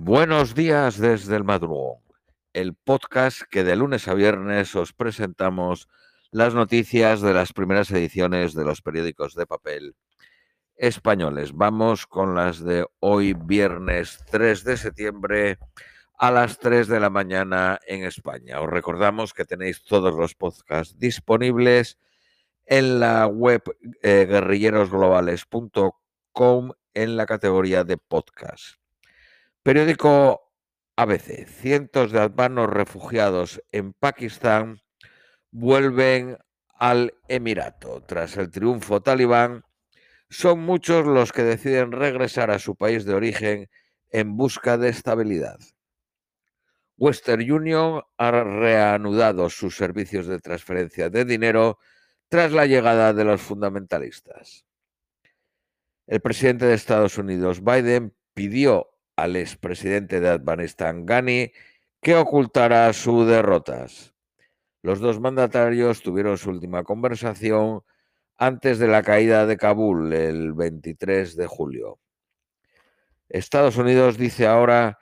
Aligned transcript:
Buenos 0.00 0.54
días 0.54 0.98
desde 0.98 1.34
el 1.34 1.42
madrugón, 1.42 1.98
el 2.52 2.76
podcast 2.76 3.42
que 3.50 3.64
de 3.64 3.74
lunes 3.74 4.06
a 4.06 4.14
viernes 4.14 4.76
os 4.76 4.92
presentamos 4.92 5.88
las 6.30 6.54
noticias 6.54 7.20
de 7.20 7.34
las 7.34 7.52
primeras 7.52 7.90
ediciones 7.90 8.54
de 8.54 8.64
los 8.64 8.80
periódicos 8.80 9.34
de 9.34 9.48
papel 9.48 9.96
españoles. 10.76 11.50
Vamos 11.52 12.06
con 12.06 12.36
las 12.36 12.62
de 12.62 12.86
hoy, 13.00 13.32
viernes 13.32 14.24
3 14.30 14.62
de 14.62 14.76
septiembre 14.76 15.58
a 16.16 16.30
las 16.30 16.60
3 16.60 16.86
de 16.86 17.00
la 17.00 17.10
mañana 17.10 17.80
en 17.84 18.04
España. 18.04 18.60
Os 18.60 18.70
recordamos 18.70 19.34
que 19.34 19.44
tenéis 19.44 19.82
todos 19.82 20.14
los 20.14 20.36
podcasts 20.36 20.96
disponibles 20.96 21.98
en 22.66 23.00
la 23.00 23.26
web 23.26 23.64
eh, 24.02 24.28
guerrillerosglobales.com 24.30 26.70
en 26.94 27.16
la 27.16 27.26
categoría 27.26 27.82
de 27.82 27.96
podcast. 27.96 28.78
Periódico 29.62 30.52
ABC. 30.96 31.46
Cientos 31.46 32.12
de 32.12 32.20
albanos 32.20 32.70
refugiados 32.70 33.62
en 33.72 33.92
Pakistán 33.92 34.80
vuelven 35.50 36.38
al 36.78 37.14
Emirato. 37.28 38.02
Tras 38.04 38.36
el 38.36 38.50
triunfo 38.50 39.02
talibán, 39.02 39.64
son 40.30 40.60
muchos 40.60 41.06
los 41.06 41.32
que 41.32 41.42
deciden 41.42 41.92
regresar 41.92 42.50
a 42.50 42.58
su 42.58 42.76
país 42.76 43.04
de 43.04 43.14
origen 43.14 43.68
en 44.10 44.36
busca 44.36 44.78
de 44.78 44.88
estabilidad. 44.88 45.58
Western 46.96 47.50
Union 47.50 48.02
ha 48.16 48.30
reanudado 48.30 49.50
sus 49.50 49.76
servicios 49.76 50.26
de 50.26 50.40
transferencia 50.40 51.10
de 51.10 51.24
dinero 51.24 51.78
tras 52.28 52.52
la 52.52 52.66
llegada 52.66 53.12
de 53.12 53.24
los 53.24 53.40
fundamentalistas. 53.40 54.66
El 56.06 56.20
presidente 56.20 56.66
de 56.66 56.74
Estados 56.74 57.18
Unidos, 57.18 57.62
Biden, 57.62 58.14
pidió 58.34 58.88
al 59.18 59.34
expresidente 59.34 60.20
de 60.20 60.30
Afganistán, 60.30 61.04
Ghani, 61.04 61.50
que 62.00 62.14
ocultara 62.14 62.92
sus 62.92 63.26
derrotas. 63.26 64.14
Los 64.80 65.00
dos 65.00 65.18
mandatarios 65.18 66.02
tuvieron 66.02 66.38
su 66.38 66.50
última 66.50 66.84
conversación 66.84 67.82
antes 68.36 68.78
de 68.78 68.86
la 68.86 69.02
caída 69.02 69.44
de 69.44 69.56
Kabul 69.56 70.12
el 70.12 70.52
23 70.52 71.34
de 71.34 71.46
julio. 71.48 71.98
Estados 73.28 73.76
Unidos 73.76 74.16
dice 74.18 74.46
ahora 74.46 74.98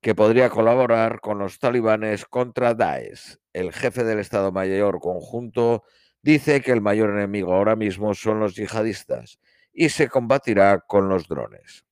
que 0.00 0.14
podría 0.14 0.48
colaborar 0.48 1.20
con 1.20 1.40
los 1.40 1.58
talibanes 1.58 2.24
contra 2.24 2.72
Daesh. 2.74 3.38
El 3.52 3.72
jefe 3.72 4.04
del 4.04 4.20
Estado 4.20 4.52
Mayor 4.52 5.00
Conjunto 5.00 5.82
dice 6.22 6.60
que 6.60 6.70
el 6.70 6.80
mayor 6.80 7.10
enemigo 7.10 7.52
ahora 7.52 7.74
mismo 7.74 8.14
son 8.14 8.38
los 8.38 8.54
yihadistas 8.54 9.40
y 9.72 9.88
se 9.88 10.08
combatirá 10.08 10.78
con 10.86 11.08
los 11.08 11.26
drones. 11.26 11.85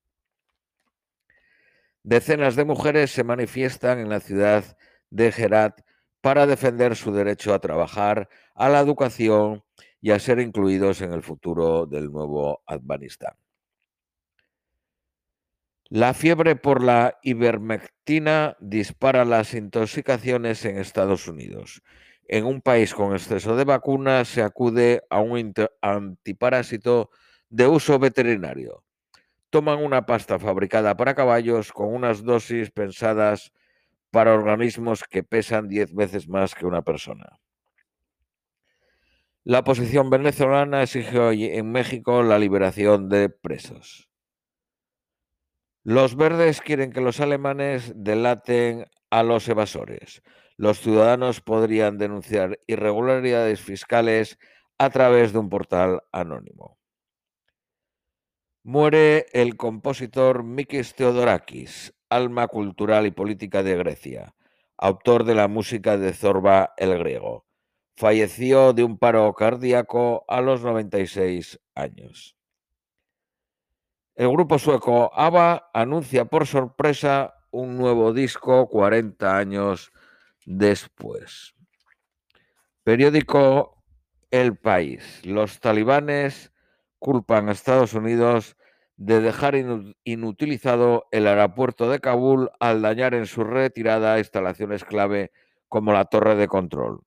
Decenas 2.05 2.55
de 2.55 2.67
mujeres 2.67 3.13
se 3.13 3.25
manifiestan 3.25 3.99
en 3.99 4.11
la 4.11 4.21
ciudad 4.21 4.77
de 5.09 5.29
Herat 5.29 5.81
para 6.21 6.47
defender 6.47 6.97
su 6.97 7.13
derecho 7.13 7.55
a 7.55 7.61
trabajar, 7.61 8.29
a 8.55 8.69
la 8.69 8.81
educación 8.81 9.65
y 10.03 10.11
a 10.11 10.19
ser 10.19 10.39
incluidos 10.39 11.01
en 11.01 11.15
el 11.15 11.23
futuro 11.23 11.87
del 11.87 12.13
nuevo 12.13 12.63
Afganistán. 12.67 13.35
La 15.89 16.13
fiebre 16.13 16.57
por 16.57 16.83
la 16.83 17.19
ivermectina 17.23 18.59
dispara 18.61 19.25
las 19.25 19.55
intoxicaciones 19.55 20.63
en 20.67 20.77
Estados 20.77 21.27
Unidos. 21.27 21.83
En 22.29 22.45
un 22.45 22.61
país 22.61 22.93
con 22.93 23.15
exceso 23.15 23.57
de 23.57 23.65
vacunas 23.65 24.29
se 24.29 24.43
acude 24.43 25.05
a 25.09 25.21
un 25.21 25.55
antiparásito 25.81 27.09
de 27.49 27.67
uso 27.67 27.99
veterinario. 27.99 28.85
Toman 29.55 29.85
una 29.85 30.05
pasta 30.05 30.41
fabricada 30.41 30.97
para 30.97 31.15
caballos 31.15 31.71
con 31.71 31.95
unas 31.95 32.25
dosis 32.25 32.73
pensadas 32.73 33.53
para 34.11 34.35
organismos 34.35 35.05
que 35.05 35.23
pesan 35.23 35.69
10 35.69 35.95
veces 35.95 36.29
más 36.29 36.57
que 36.57 36.67
una 36.67 36.83
persona. 36.83 37.39
La 39.45 39.61
oposición 39.61 40.11
venezolana 40.11 40.83
exige 40.83 41.21
hoy 41.21 41.45
en 41.45 41.71
México 41.71 42.25
la 42.25 42.41
liberación 42.41 43.09
de 43.09 43.29
presos. 43.29 44.11
Los 45.85 46.17
verdes 46.17 46.61
quieren 46.61 46.91
que 46.91 47.01
los 47.01 47.21
alemanes 47.21 47.93
delaten 47.95 48.87
a 49.11 49.23
los 49.23 49.49
evasores. 49.49 50.25
Los 50.57 50.81
ciudadanos 50.81 51.41
podrían 51.41 51.97
denunciar 51.97 52.59
irregularidades 52.67 53.61
fiscales 53.61 54.37
a 54.79 54.91
través 54.91 55.33
de 55.33 55.39
un 55.39 55.49
portal 55.49 56.01
anónimo. 56.11 56.77
Muere 58.65 59.27
el 59.33 59.57
compositor 59.57 60.43
Mikis 60.43 60.95
Theodorakis, 60.95 61.95
alma 62.09 62.49
cultural 62.49 63.07
y 63.07 63.13
política 63.13 63.63
de 63.63 63.77
Grecia, 63.77 64.35
autor 64.77 65.25
de 65.25 65.37
la 65.37 65.47
música 65.47 65.97
de 65.97 66.13
Zorba 66.13 66.75
el 66.77 66.99
griego 66.99 67.45
falleció 67.97 68.73
de 68.73 68.85
un 68.85 68.99
paro 68.99 69.33
cardíaco 69.35 70.25
a 70.29 70.41
los 70.41 70.63
96 70.63 71.61
años. 71.75 72.37
El 74.15 74.29
grupo 74.29 74.59
sueco 74.59 75.11
ABBA 75.15 75.71
anuncia 75.73 76.25
por 76.27 76.47
sorpresa 76.47 77.35
un 77.51 77.77
nuevo 77.77 78.13
disco 78.13 78.69
40 78.69 79.37
años 79.37 79.93
después. 80.45 81.55
Periódico 82.83 83.83
El 84.31 84.57
País. 84.57 85.21
Los 85.25 85.61
talibanes 85.61 86.53
culpan 87.05 87.51
a 87.51 87.53
Estados 87.53 87.93
Unidos 87.93 88.57
de 88.97 89.21
dejar 89.21 89.55
inutilizado 90.05 91.07
el 91.11 91.27
aeropuerto 91.27 91.91
de 91.91 92.01
Kabul 92.01 92.51
al 92.61 92.81
dañar 92.81 93.13
en 93.13 93.27
su 93.27 93.45
retirada 93.45 94.19
instalaciones 94.19 94.85
clave 94.85 95.31
como 95.69 95.93
la 95.93 96.07
torre 96.07 96.35
de 96.35 96.49
control. 96.49 97.03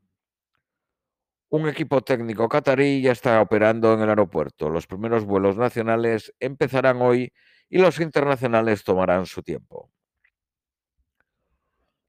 Un 1.50 1.68
equipo 1.68 2.02
técnico 2.02 2.47
catarí 2.47 3.02
ya 3.02 3.12
está 3.12 3.41
operando 3.41 3.91
en 3.96 4.02
el 4.02 4.09
aeropuerto. 4.09 4.69
Los 4.69 4.85
primeros 4.85 5.25
vuelos 5.25 5.58
nacionales 5.58 6.31
empezarán 6.40 7.02
hoy 7.02 7.34
y 7.68 7.79
los 7.79 8.00
internacionales 8.00 8.84
tomarán 8.84 9.25
su 9.25 9.41
tiempo. 9.41 9.90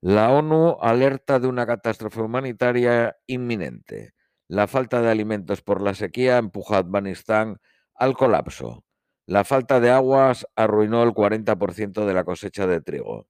La 0.03 0.31
ONU 0.31 0.76
alerta 0.82 1.41
de 1.41 1.47
una 1.47 1.65
catástrofe 1.65 2.20
humanitaria 2.20 3.16
inminente. 3.26 4.12
La 4.47 4.66
falta 4.66 5.00
de 5.00 5.10
alimentos 5.10 5.62
por 5.62 5.81
la 5.81 5.94
sequía 5.94 6.37
empuja 6.37 6.76
a 6.76 6.81
Afganistán 6.81 7.59
al 7.98 8.16
colapso. 8.16 8.84
La 9.26 9.44
falta 9.44 9.81
de 9.81 9.91
aguas 9.91 10.47
arruinó 10.56 11.03
el 11.03 11.10
40% 11.10 12.06
de 12.06 12.14
la 12.14 12.25
cosecha 12.25 12.66
de 12.66 12.81
trigo. 12.81 13.26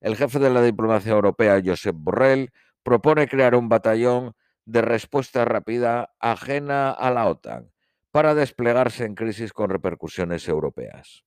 El 0.00 0.16
jefe 0.16 0.38
de 0.38 0.50
la 0.50 0.60
diplomacia 0.60 1.12
europea, 1.12 1.62
Josep 1.64 1.96
Borrell, 1.96 2.50
propone 2.82 3.26
crear 3.26 3.54
un 3.54 3.70
batallón 3.70 4.34
de 4.66 4.82
respuesta 4.82 5.44
rápida 5.46 6.14
ajena 6.20 6.90
a 6.90 7.10
la 7.10 7.26
OTAN 7.28 7.72
para 8.10 8.34
desplegarse 8.34 9.04
en 9.04 9.14
crisis 9.14 9.52
con 9.52 9.70
repercusiones 9.70 10.46
europeas. 10.48 11.24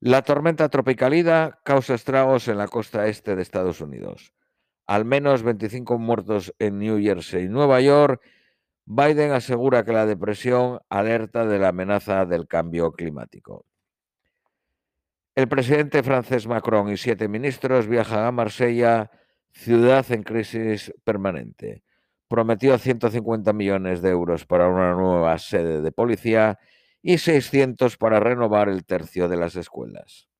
La 0.00 0.22
tormenta 0.22 0.68
tropicalida 0.68 1.60
causa 1.64 1.94
estragos 1.94 2.46
en 2.48 2.58
la 2.58 2.68
costa 2.68 3.06
este 3.06 3.34
de 3.34 3.42
Estados 3.42 3.80
Unidos. 3.80 4.32
Al 4.86 5.04
menos 5.04 5.42
25 5.42 5.98
muertos 5.98 6.54
en 6.58 6.78
New 6.78 7.00
Jersey 7.00 7.44
y 7.44 7.48
Nueva 7.48 7.80
York. 7.80 8.22
Biden 8.90 9.32
asegura 9.32 9.84
que 9.84 9.92
la 9.92 10.06
depresión 10.06 10.80
alerta 10.88 11.44
de 11.44 11.58
la 11.58 11.68
amenaza 11.68 12.24
del 12.24 12.48
cambio 12.48 12.90
climático. 12.92 13.66
El 15.34 15.46
presidente 15.46 16.02
francés 16.02 16.46
Macron 16.46 16.88
y 16.90 16.96
siete 16.96 17.28
ministros 17.28 17.86
viajan 17.86 18.24
a 18.24 18.32
Marsella 18.32 19.10
ciudad 19.50 20.10
en 20.10 20.22
crisis 20.22 20.90
permanente. 21.04 21.82
Prometió 22.28 22.78
150 22.78 23.52
millones 23.52 24.00
de 24.00 24.08
euros 24.08 24.46
para 24.46 24.68
una 24.68 24.94
nueva 24.94 25.36
sede 25.36 25.82
de 25.82 25.92
policía 25.92 26.58
y 27.02 27.18
600 27.18 27.98
para 27.98 28.20
renovar 28.20 28.70
el 28.70 28.86
tercio 28.86 29.28
de 29.28 29.36
las 29.36 29.54
escuelas. 29.56 30.30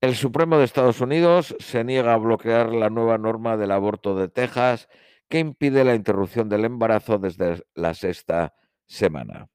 El 0.00 0.16
Supremo 0.16 0.58
de 0.58 0.64
Estados 0.64 1.00
Unidos 1.00 1.54
se 1.60 1.84
niega 1.84 2.14
a 2.14 2.18
bloquear 2.18 2.72
la 2.72 2.90
nueva 2.90 3.16
norma 3.16 3.56
del 3.56 3.70
aborto 3.70 4.16
de 4.16 4.26
Texas 4.26 4.88
que 5.32 5.38
impide 5.38 5.82
la 5.82 5.94
interrupción 5.94 6.50
del 6.50 6.66
embarazo 6.66 7.16
desde 7.16 7.62
la 7.74 7.94
sexta 7.94 8.52
semana. 8.84 9.48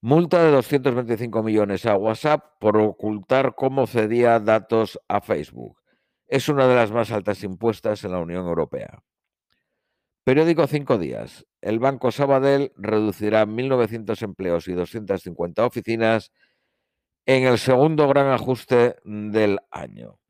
Multa 0.00 0.44
de 0.44 0.52
225 0.52 1.42
millones 1.42 1.84
a 1.84 1.96
WhatsApp 1.96 2.60
por 2.60 2.76
ocultar 2.76 3.56
cómo 3.56 3.88
cedía 3.88 4.38
datos 4.38 5.00
a 5.08 5.20
Facebook. 5.20 5.76
Es 6.28 6.48
una 6.48 6.68
de 6.68 6.76
las 6.76 6.92
más 6.92 7.10
altas 7.10 7.42
impuestas 7.42 8.04
en 8.04 8.12
la 8.12 8.20
Unión 8.20 8.46
Europea. 8.46 9.02
Periódico 10.22 10.68
Cinco 10.68 10.96
Días. 10.96 11.44
El 11.60 11.80
Banco 11.80 12.12
Sabadell 12.12 12.70
reducirá 12.76 13.44
1.900 13.44 14.22
empleos 14.22 14.68
y 14.68 14.74
250 14.74 15.66
oficinas 15.66 16.30
en 17.26 17.42
el 17.42 17.58
segundo 17.58 18.06
gran 18.06 18.28
ajuste 18.28 18.94
del 19.02 19.58
año. 19.72 20.20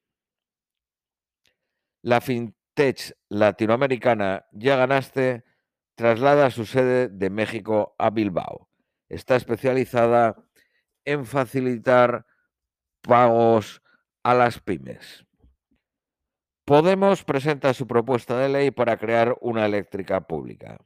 La 2.00 2.22
fintech 2.78 3.12
latinoamericana 3.28 4.46
Ya 4.52 4.76
Ganaste 4.76 5.44
traslada 5.96 6.50
su 6.50 6.64
sede 6.64 7.08
de 7.08 7.28
México 7.28 7.96
a 7.98 8.10
Bilbao 8.10 8.68
está 9.08 9.34
especializada 9.34 10.36
en 11.04 11.26
facilitar 11.26 12.24
pagos 13.02 13.82
a 14.22 14.34
las 14.34 14.60
pymes. 14.60 15.26
Podemos 16.64 17.24
presenta 17.24 17.74
su 17.74 17.88
propuesta 17.88 18.38
de 18.38 18.48
ley 18.48 18.70
para 18.70 18.96
crear 18.96 19.36
una 19.40 19.66
eléctrica 19.66 20.20
pública. 20.20 20.78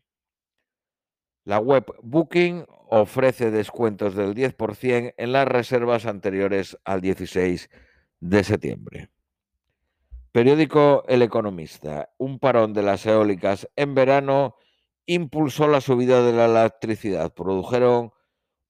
La 1.44 1.58
web 1.58 1.84
Booking 2.02 2.64
ofrece 2.88 3.50
descuentos 3.50 4.14
del 4.14 4.34
10% 4.34 5.14
en 5.16 5.32
las 5.32 5.46
reservas 5.46 6.06
anteriores 6.06 6.78
al 6.84 7.02
16 7.02 7.68
de 8.20 8.44
septiembre. 8.44 9.10
Periódico 10.32 11.05
El 11.08 11.20
Economista. 11.20 12.08
Un 12.17 12.38
parón 12.38 12.73
de 12.73 12.82
las 12.82 13.05
eólicas 13.05 13.69
en 13.76 13.94
verano 13.94 14.56
impulsó 15.05 15.69
la 15.69 15.82
subida 15.82 16.23
de 16.23 16.32
la 16.32 16.46
electricidad. 16.46 17.34
Produjeron 17.34 18.12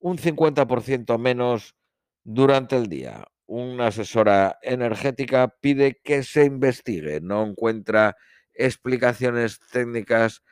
un 0.01 0.19
50% 0.19 1.19
menos 1.19 1.77
durante 2.25 2.77
el 2.77 2.89
día. 2.89 3.29
Una 3.47 3.89
asesora 3.89 4.59
energética 4.63 5.55
pide 5.61 6.01
que 6.03 6.25
se 6.25 6.47
investigue. 6.47 7.21
No 7.21 7.45
encuentra 7.45 8.17
explicaciones 8.55 9.61
técnicas 9.61 10.43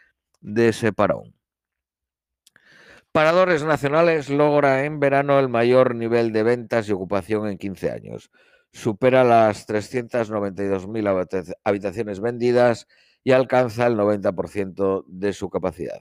de 0.41 0.69
ese 0.69 0.93
parón. 0.93 1.35
Paradores 3.11 3.65
Nacionales 3.65 4.31
logra 4.31 4.85
en 4.85 5.01
verano 5.01 5.41
el 5.41 5.49
mayor 5.49 5.97
nivel 5.97 6.33
de 6.33 6.45
ventas 6.45 6.89
y 6.89 6.93
ocupación 6.93 7.49
en 7.49 7.59
15 7.59 7.91
años. 7.91 8.31
Supera 8.73 9.25
las 9.25 9.69
392.000 9.69 11.57
habitaciones 11.65 12.21
vendidas 12.21 12.87
y 13.25 13.33
alcanza 13.33 13.87
el 13.87 13.97
90% 13.97 15.05
de 15.07 15.33
su 15.33 15.51
capacidad. 15.51 16.01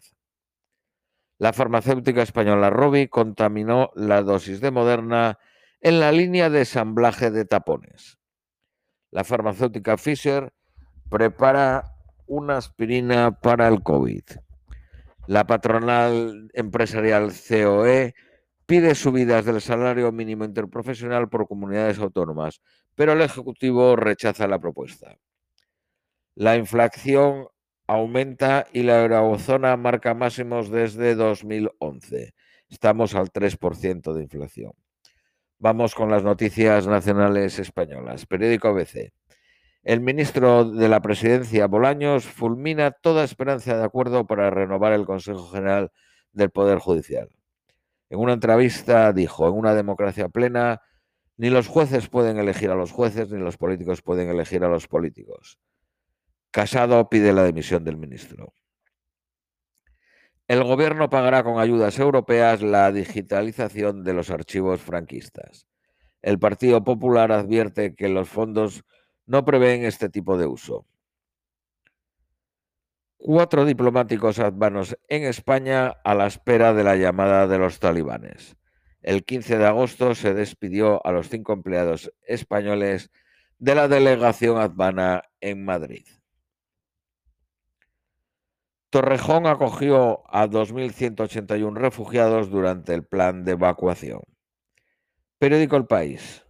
La 1.37 1.53
farmacéutica 1.53 2.21
española 2.21 2.69
Robi 2.69 3.07
contaminó 3.07 3.91
la 3.95 4.21
dosis 4.23 4.59
de 4.61 4.71
Moderna 4.71 5.39
en 5.81 5.99
la 5.99 6.11
línea 6.11 6.49
de 6.49 6.59
ensamblaje 6.59 7.31
de 7.31 7.45
tapones. 7.45 8.17
La 9.11 9.23
farmacéutica 9.23 9.97
Fisher 9.97 10.53
prepara 11.09 11.95
una 12.27 12.57
aspirina 12.57 13.39
para 13.39 13.67
el 13.67 13.81
COVID. 13.81 14.23
La 15.27 15.47
patronal 15.47 16.51
empresarial 16.53 17.31
COE 17.31 18.13
pide 18.69 18.93
subidas 18.93 19.45
del 19.45 19.61
salario 19.61 20.11
mínimo 20.11 20.45
interprofesional 20.45 21.27
por 21.27 21.47
comunidades 21.47 21.97
autónomas, 21.97 22.61
pero 22.93 23.13
el 23.13 23.21
Ejecutivo 23.21 23.95
rechaza 23.95 24.47
la 24.47 24.59
propuesta. 24.59 25.17
La 26.35 26.55
inflación 26.55 27.47
aumenta 27.87 28.67
y 28.71 28.83
la 28.83 29.01
eurozona 29.01 29.75
marca 29.75 30.13
máximos 30.13 30.69
desde 30.69 31.15
2011. 31.15 32.35
Estamos 32.69 33.15
al 33.15 33.31
3% 33.31 34.13
de 34.13 34.21
inflación. 34.21 34.73
Vamos 35.57 35.95
con 35.95 36.11
las 36.11 36.23
noticias 36.23 36.85
nacionales 36.85 37.57
españolas. 37.57 38.27
Periódico 38.27 38.67
ABC. 38.67 39.11
El 39.81 40.01
ministro 40.01 40.69
de 40.69 40.89
la 40.89 41.01
Presidencia, 41.01 41.65
Bolaños, 41.65 42.25
fulmina 42.25 42.91
toda 42.91 43.23
esperanza 43.23 43.75
de 43.75 43.83
acuerdo 43.83 44.27
para 44.27 44.51
renovar 44.51 44.93
el 44.93 45.07
Consejo 45.07 45.47
General 45.47 45.91
del 46.33 46.51
Poder 46.51 46.77
Judicial. 46.77 47.29
En 48.09 48.19
una 48.19 48.33
entrevista 48.33 49.13
dijo, 49.13 49.47
en 49.47 49.53
una 49.53 49.75
democracia 49.75 50.29
plena, 50.29 50.81
ni 51.37 51.49
los 51.49 51.67
jueces 51.67 52.09
pueden 52.09 52.37
elegir 52.37 52.71
a 52.71 52.75
los 52.75 52.91
jueces, 52.91 53.29
ni 53.29 53.39
los 53.39 53.57
políticos 53.57 54.01
pueden 54.01 54.29
elegir 54.29 54.63
a 54.63 54.69
los 54.69 54.87
políticos. 54.87 55.59
Casado 56.51 57.07
pide 57.09 57.31
la 57.31 57.45
dimisión 57.45 57.83
del 57.83 57.97
ministro. 57.97 58.53
El 60.47 60.63
gobierno 60.63 61.11
pagará 61.11 61.43
con 61.43 61.59
ayudas 61.59 61.99
europeas 61.99 62.63
la 62.63 62.91
digitalización 62.91 64.03
de 64.03 64.13
los 64.13 64.31
archivos 64.31 64.81
franquistas. 64.81 65.67
El 66.23 66.39
Partido 66.39 66.83
Popular 66.83 67.31
advierte 67.31 67.93
que 67.93 68.09
los 68.09 68.27
fondos 68.27 68.83
no 69.27 69.45
prevén 69.45 69.85
este 69.85 70.09
tipo 70.09 70.39
de 70.39 70.47
uso. 70.47 70.87
Cuatro 73.21 73.65
diplomáticos 73.65 74.39
afganos 74.39 74.97
en 75.09 75.25
España 75.25 75.89
a 76.05 76.15
la 76.15 76.25
espera 76.25 76.73
de 76.73 76.85
la 76.85 76.95
llamada 76.95 77.47
de 77.47 77.57
los 77.57 77.81
talibanes. 77.81 78.55
El 79.01 79.25
15 79.25 79.57
de 79.57 79.65
agosto 79.65 80.15
se 80.15 80.33
despidió 80.33 81.05
a 81.05 81.11
los 81.11 81.27
cinco 81.27 81.51
empleados 81.51 82.13
españoles 82.25 83.11
de 83.57 83.75
la 83.75 83.89
delegación 83.89 84.57
afgana 84.57 85.23
en 85.41 85.65
Madrid. 85.65 86.05
Torrejón 88.89 89.47
acogió 89.47 90.23
a 90.33 90.47
2.181 90.47 91.75
refugiados 91.75 92.49
durante 92.49 92.93
el 92.93 93.03
plan 93.03 93.43
de 93.43 93.51
evacuación. 93.51 94.21
Periódico 95.39 95.75
El 95.75 95.87
País. 95.87 96.45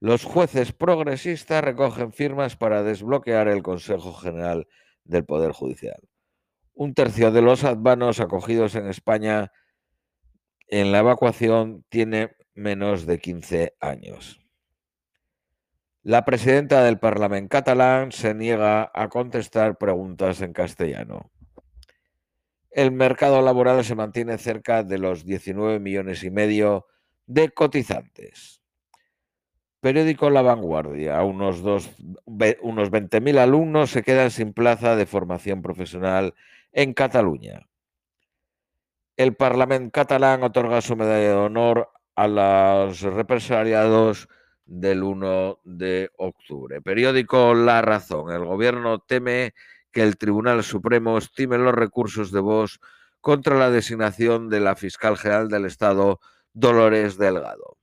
Los 0.00 0.22
jueces 0.22 0.72
progresistas 0.72 1.64
recogen 1.64 2.12
firmas 2.12 2.56
para 2.56 2.82
desbloquear 2.82 3.48
el 3.48 3.62
Consejo 3.62 4.12
General 4.12 4.68
del 5.04 5.24
Poder 5.24 5.52
Judicial. 5.52 6.00
Un 6.72 6.94
tercio 6.94 7.30
de 7.30 7.42
los 7.42 7.64
advanos 7.64 8.20
acogidos 8.20 8.74
en 8.74 8.88
España 8.88 9.52
en 10.66 10.92
la 10.92 10.98
evacuación 10.98 11.84
tiene 11.88 12.36
menos 12.54 13.06
de 13.06 13.18
15 13.18 13.76
años. 13.80 14.40
La 16.02 16.24
presidenta 16.24 16.84
del 16.84 16.98
Parlamento 16.98 17.48
catalán 17.50 18.12
se 18.12 18.34
niega 18.34 18.90
a 18.92 19.08
contestar 19.08 19.78
preguntas 19.78 20.42
en 20.42 20.52
castellano. 20.52 21.30
El 22.70 22.90
mercado 22.90 23.40
laboral 23.40 23.84
se 23.84 23.94
mantiene 23.94 24.36
cerca 24.36 24.82
de 24.82 24.98
los 24.98 25.24
19 25.24 25.78
millones 25.78 26.24
y 26.24 26.30
medio 26.30 26.86
de 27.26 27.50
cotizantes. 27.50 28.63
Periódico 29.84 30.30
La 30.30 30.40
Vanguardia. 30.40 31.22
Unos, 31.24 31.60
unos 31.60 32.90
20.000 32.90 33.38
alumnos 33.38 33.90
se 33.90 34.02
quedan 34.02 34.30
sin 34.30 34.54
plaza 34.54 34.96
de 34.96 35.04
formación 35.04 35.60
profesional 35.60 36.32
en 36.72 36.94
Cataluña. 36.94 37.68
El 39.18 39.36
Parlamento 39.36 39.90
catalán 39.92 40.42
otorga 40.42 40.80
su 40.80 40.96
medalla 40.96 41.28
de 41.28 41.34
honor 41.34 41.90
a 42.16 42.26
los 42.26 43.02
represaliados 43.02 44.26
del 44.64 45.02
1 45.02 45.60
de 45.64 46.08
octubre. 46.16 46.80
Periódico 46.80 47.52
La 47.52 47.82
Razón. 47.82 48.32
El 48.32 48.46
gobierno 48.46 49.00
teme 49.00 49.52
que 49.92 50.00
el 50.00 50.16
Tribunal 50.16 50.64
Supremo 50.64 51.18
estime 51.18 51.58
los 51.58 51.74
recursos 51.74 52.32
de 52.32 52.40
Vox 52.40 52.80
contra 53.20 53.58
la 53.58 53.68
designación 53.68 54.48
de 54.48 54.60
la 54.60 54.76
fiscal 54.76 55.18
general 55.18 55.50
del 55.50 55.66
Estado, 55.66 56.20
Dolores 56.54 57.18
Delgado. 57.18 57.76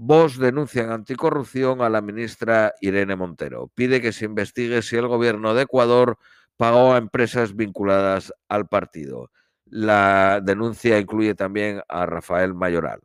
Vos 0.00 0.38
denuncia 0.38 0.84
en 0.84 0.90
anticorrupción 0.92 1.82
a 1.82 1.88
la 1.88 2.00
ministra 2.00 2.72
Irene 2.80 3.16
Montero. 3.16 3.66
Pide 3.74 4.00
que 4.00 4.12
se 4.12 4.26
investigue 4.26 4.80
si 4.80 4.94
el 4.94 5.08
gobierno 5.08 5.54
de 5.54 5.62
Ecuador 5.62 6.18
pagó 6.56 6.92
a 6.94 6.98
empresas 6.98 7.56
vinculadas 7.56 8.32
al 8.48 8.68
partido. 8.68 9.32
La 9.64 10.40
denuncia 10.40 11.00
incluye 11.00 11.34
también 11.34 11.82
a 11.88 12.06
Rafael 12.06 12.54
Mayoral. 12.54 13.00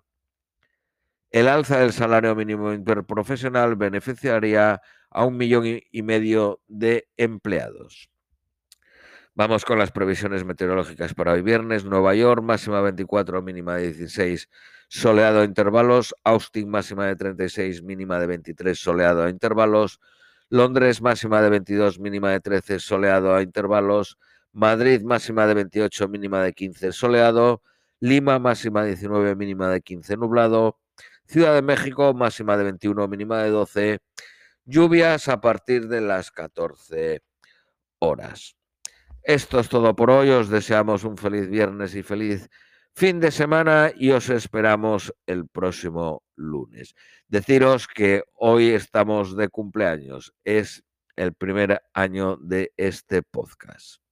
El 1.31 1.47
alza 1.47 1.79
del 1.79 1.93
salario 1.93 2.35
mínimo 2.35 2.71
interprofesional 2.73 3.75
beneficiaría 3.75 4.79
a 5.09 5.25
un 5.25 5.35
millón 5.35 5.63
y 5.65 6.03
medio 6.03 6.61
de 6.67 7.07
empleados. 7.17 8.11
Vamos 9.33 9.65
con 9.65 9.79
las 9.79 9.91
previsiones 9.91 10.45
meteorológicas 10.45 11.15
para 11.15 11.31
hoy 11.31 11.41
viernes. 11.41 11.85
Nueva 11.85 12.13
York, 12.13 12.43
máxima 12.43 12.81
24, 12.81 13.41
mínima 13.41 13.77
de 13.77 13.91
16, 13.93 14.47
soleado 14.93 15.41
a 15.41 15.43
intervalos. 15.43 16.13
Austin, 16.23 16.69
máxima 16.69 17.07
de 17.07 17.15
36, 17.15 17.81
mínima 17.81 18.19
de 18.19 18.27
23, 18.27 18.77
soleado 18.77 19.23
a 19.23 19.29
intervalos. 19.31 19.99
Londres, 20.49 21.01
máxima 21.01 21.41
de 21.41 21.49
22, 21.49 21.99
mínima 21.99 22.29
de 22.29 22.39
13, 22.39 22.79
soleado 22.79 23.33
a 23.33 23.41
intervalos. 23.41 24.19
Madrid, 24.51 25.01
máxima 25.01 25.47
de 25.47 25.55
28, 25.55 26.07
mínima 26.09 26.43
de 26.43 26.53
15, 26.53 26.91
soleado. 26.91 27.63
Lima, 27.99 28.37
máxima 28.37 28.83
de 28.83 28.89
19, 28.89 29.35
mínima 29.35 29.67
de 29.69 29.81
15, 29.81 30.15
nublado. 30.15 30.77
Ciudad 31.25 31.55
de 31.55 31.63
México, 31.63 32.13
máxima 32.13 32.55
de 32.55 32.65
21, 32.65 33.07
mínima 33.07 33.41
de 33.41 33.49
12. 33.49 33.99
Lluvias 34.65 35.27
a 35.27 35.41
partir 35.41 35.87
de 35.87 36.01
las 36.01 36.29
14 36.29 37.23
horas. 37.97 38.55
Esto 39.23 39.59
es 39.59 39.69
todo 39.69 39.95
por 39.95 40.11
hoy. 40.11 40.29
Os 40.29 40.49
deseamos 40.49 41.03
un 41.03 41.17
feliz 41.17 41.49
viernes 41.49 41.95
y 41.95 42.03
feliz 42.03 42.47
fin 42.95 43.19
de 43.19 43.31
semana 43.31 43.91
y 43.95 44.11
os 44.11 44.29
esperamos 44.29 45.13
el 45.25 45.47
próximo 45.47 46.23
lunes. 46.35 46.95
Deciros 47.27 47.87
que 47.87 48.23
hoy 48.33 48.69
estamos 48.69 49.35
de 49.35 49.49
cumpleaños. 49.49 50.33
Es 50.43 50.83
el 51.15 51.33
primer 51.33 51.81
año 51.93 52.37
de 52.37 52.71
este 52.77 53.23
podcast. 53.23 54.02